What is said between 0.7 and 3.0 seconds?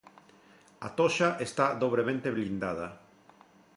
A Toxa está dobremente blindada.